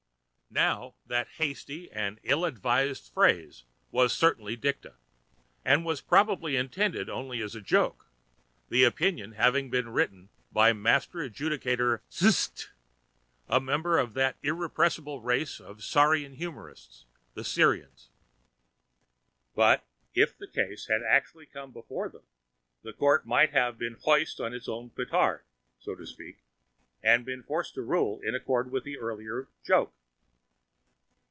Now 0.53 0.95
that 1.05 1.29
hasty 1.37 1.89
and 1.93 2.19
ill 2.23 2.43
advised 2.43 3.13
phrase 3.13 3.63
was 3.89 4.11
certainly 4.11 4.57
dicta, 4.57 4.95
and 5.63 5.85
was 5.85 6.01
probably 6.01 6.57
intended 6.57 7.09
only 7.09 7.41
as 7.41 7.55
a 7.55 7.61
joke, 7.61 8.07
the 8.67 8.83
opinion 8.83 9.31
having 9.31 9.69
been 9.69 9.87
written 9.87 10.27
by 10.51 10.73
Master 10.73 11.19
Adjudicator 11.19 12.01
Stsssts, 12.11 12.67
a 13.47 13.61
member 13.61 13.97
of 13.97 14.13
that 14.15 14.35
irrepressible 14.43 15.21
race 15.21 15.61
of 15.61 15.81
saurian 15.85 16.33
humorists, 16.33 17.05
the 17.33 17.45
Sirians. 17.45 18.09
But 19.55 19.85
if 20.13 20.37
the 20.37 20.49
case 20.49 20.87
had 20.87 21.01
actually 21.01 21.45
come 21.45 21.71
before 21.71 22.09
them, 22.09 22.23
the 22.81 22.91
Court 22.91 23.25
might 23.25 23.51
have 23.53 23.77
been 23.77 23.93
hoist 23.93 24.41
on 24.41 24.53
its 24.53 24.67
own 24.67 24.89
petard, 24.89 25.45
so 25.79 25.95
to 25.95 26.05
speak, 26.05 26.39
and 27.01 27.23
been 27.23 27.41
forced 27.41 27.73
to 27.75 27.81
rule 27.81 28.19
in 28.19 28.35
accord 28.35 28.69
with 28.69 28.85
its 28.85 28.99
earlier 28.99 29.47
"joke." 29.63 29.93